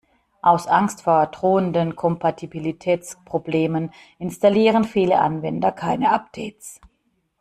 Aus 0.41 0.65
Angst 0.65 1.03
vor 1.03 1.27
drohenden 1.27 1.95
Kompatibilitätsproblemen 1.95 3.91
installieren 4.17 4.83
viele 4.83 5.19
Anwender 5.19 5.71
keine 5.71 6.09
Updates. 6.09 6.81